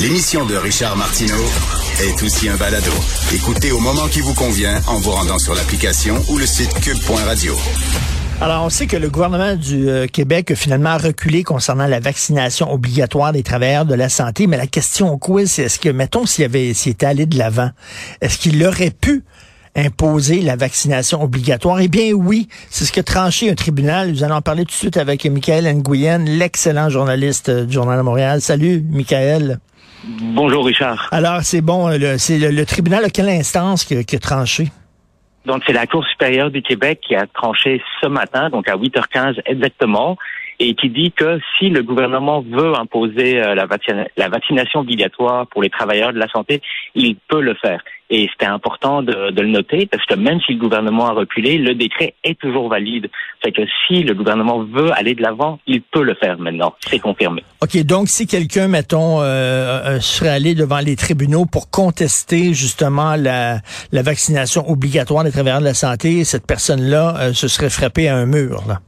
[0.00, 1.44] L'émission de Richard Martineau
[2.00, 2.90] est aussi un balado.
[3.34, 7.54] Écoutez au moment qui vous convient en vous rendant sur l'application ou le site cube.radio.
[8.40, 12.72] Alors, on sait que le gouvernement du euh, Québec a finalement reculé concernant la vaccination
[12.72, 16.24] obligatoire des travailleurs de la santé, mais la question au quiz, c'est est-ce que, mettons,
[16.24, 17.70] s'il avait, s'il était allé de l'avant,
[18.22, 19.22] est-ce qu'il aurait pu
[19.76, 21.80] imposer la vaccination obligatoire?
[21.80, 24.10] Eh bien oui, c'est ce que tranché un tribunal.
[24.10, 28.02] Nous allons en parler tout de suite avec Michael Nguyen, l'excellent journaliste du Journal de
[28.02, 28.40] Montréal.
[28.40, 29.60] Salut, Michael.
[30.04, 31.08] Bonjour Richard.
[31.12, 34.68] Alors, c'est bon, le, c'est le, le, tribunal à quelle instance qui, qui a tranché?
[35.46, 39.40] Donc, c'est la Cour supérieure du Québec qui a tranché ce matin, donc à 8h15
[39.46, 40.16] exactement,
[40.58, 45.46] et qui dit que si le gouvernement veut imposer euh, la, vaccina la vaccination obligatoire
[45.48, 46.60] pour les travailleurs de la santé,
[46.94, 47.82] il peut le faire.
[48.14, 51.56] Et c'était important de, de, le noter parce que même si le gouvernement a reculé,
[51.56, 53.08] le décret est toujours valide.
[53.42, 56.74] Fait que si le gouvernement veut aller de l'avant, il peut le faire maintenant.
[56.86, 57.42] C'est confirmé.
[57.62, 63.16] OK, donc si quelqu'un, mettons, euh, euh, serait allé devant les tribunaux pour contester justement
[63.16, 63.60] la,
[63.92, 68.16] la vaccination obligatoire des travailleurs de la santé, cette personne-là euh, se serait frappée à
[68.16, 68.80] un mur, là.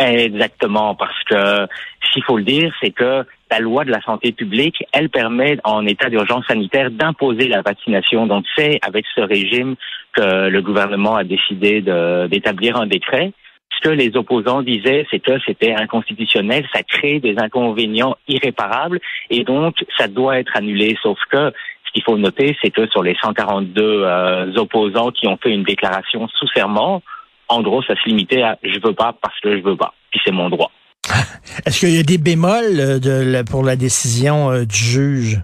[0.00, 1.66] Exactement, parce que
[2.10, 5.86] s'il faut le dire, c'est que la loi de la santé publique, elle permet en
[5.86, 8.26] état d'urgence sanitaire d'imposer la vaccination.
[8.26, 9.76] Donc c'est avec ce régime
[10.14, 13.32] que le gouvernement a décidé d'établir un décret.
[13.76, 19.44] Ce que les opposants disaient, c'est que c'était inconstitutionnel, ça crée des inconvénients irréparables et
[19.44, 20.96] donc ça doit être annulé.
[21.02, 21.52] Sauf que
[21.86, 25.64] ce qu'il faut noter, c'est que sur les 142 euh, opposants qui ont fait une
[25.64, 27.02] déclaration sous serment,
[27.50, 30.20] en gros, ça se limitait à je veux pas parce que je veux pas, puis
[30.24, 30.70] c'est mon droit.
[31.66, 35.40] Est-ce qu'il y a des bémols de, pour la décision euh, du juge?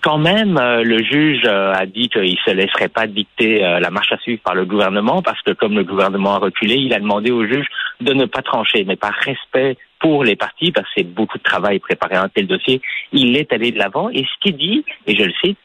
[0.00, 4.12] Quand même, euh, le juge euh, a dit qu'il se laisserait pas dicter la marche
[4.12, 7.30] à suivre par le gouvernement parce que comme le gouvernement a reculé, il a demandé
[7.30, 7.66] au juge
[8.00, 11.42] de ne pas trancher, mais par respect pour les partis, parce que c'est beaucoup de
[11.42, 12.80] travail préparer un tel dossier,
[13.12, 15.58] il est allé de l'avant et ce qu'il dit, et je le cite,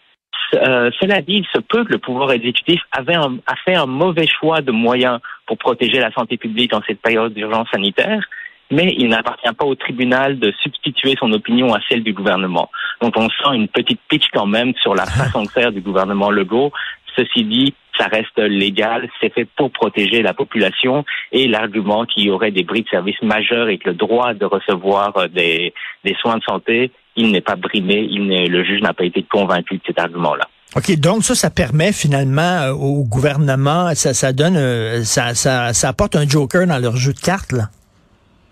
[0.54, 3.86] euh, cela dit, il se peut que le pouvoir exécutif avait un, a fait un
[3.86, 8.24] mauvais choix de moyens pour protéger la santé publique en cette période d'urgence sanitaire,
[8.72, 12.70] mais il n'appartient pas au tribunal de substituer son opinion à celle du gouvernement.
[13.02, 16.32] Donc on sent une petite pitch quand même sur la façon de faire du gouvernement
[16.32, 16.72] Legault.
[17.16, 22.30] Ceci dit, ça reste légal, c'est fait pour protéger la population et l'argument qu'il y
[22.30, 26.16] aurait des bris de service majeurs et que le droit de recevoir euh, des, des
[26.22, 29.82] soins de santé, il n'est pas brimé, il le juge n'a pas été convaincu de
[29.86, 30.48] cet argument-là.
[30.76, 35.74] OK, donc ça, ça permet finalement euh, au gouvernement, ça, ça donne, euh, ça, ça,
[35.74, 37.70] ça apporte un joker dans leur jeu de cartes, là?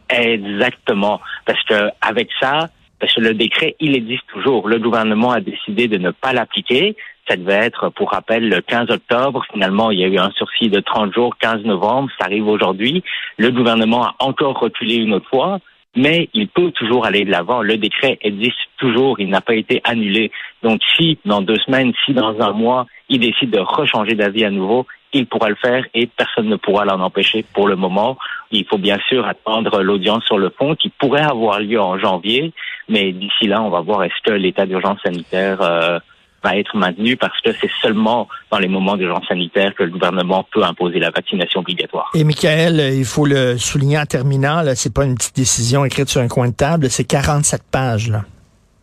[0.09, 1.19] Exactement.
[1.45, 4.67] Parce que avec ça, parce que le décret, il existe toujours.
[4.67, 6.95] Le gouvernement a décidé de ne pas l'appliquer.
[7.27, 9.43] Ça devait être, pour rappel, le 15 octobre.
[9.51, 12.09] Finalement, il y a eu un sursis de 30 jours, 15 novembre.
[12.19, 13.03] Ça arrive aujourd'hui.
[13.37, 15.59] Le gouvernement a encore reculé une autre fois,
[15.95, 17.61] mais il peut toujours aller de l'avant.
[17.61, 19.19] Le décret existe toujours.
[19.19, 20.31] Il n'a pas été annulé.
[20.63, 24.49] Donc, si dans deux semaines, si dans un mois, il décide de rechanger d'avis à
[24.49, 28.17] nouveau, il pourra le faire et personne ne pourra l'en empêcher pour le moment.
[28.51, 32.51] Il faut bien sûr attendre l'audience sur le fond qui pourrait avoir lieu en janvier,
[32.89, 35.99] mais d'ici là, on va voir est-ce que l'état d'urgence sanitaire euh,
[36.45, 40.45] va être maintenu parce que c'est seulement dans les moments d'urgence sanitaire que le gouvernement
[40.53, 42.11] peut imposer la vaccination obligatoire.
[42.13, 46.21] Et Michael, il faut le souligner en terminant, c'est pas une petite décision écrite sur
[46.21, 48.09] un coin de table, c'est 47 pages.
[48.09, 48.23] Là.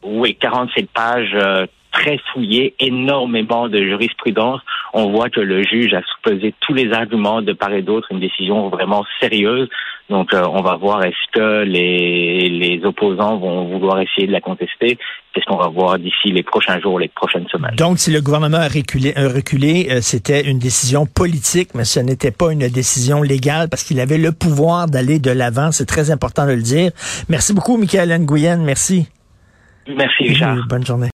[0.02, 1.30] Oui, 47 pages.
[1.34, 4.60] Euh, très fouillé, énormément de jurisprudence.
[4.94, 8.20] On voit que le juge a sous-pesé tous les arguments de part et d'autre, une
[8.20, 9.68] décision vraiment sérieuse.
[10.10, 14.40] Donc, euh, on va voir est-ce que les, les opposants vont vouloir essayer de la
[14.40, 14.98] contester.
[15.34, 17.76] C'est ce qu'on va voir d'ici les prochains jours, les prochaines semaines.
[17.76, 22.00] Donc, si le gouvernement a reculé, a reculé euh, c'était une décision politique, mais ce
[22.00, 25.72] n'était pas une décision légale parce qu'il avait le pouvoir d'aller de l'avant.
[25.72, 26.90] C'est très important de le dire.
[27.28, 28.58] Merci beaucoup, Michael Nguyen.
[28.58, 29.08] Merci.
[29.88, 30.58] Merci, Richard.
[30.68, 31.10] Bonne journée.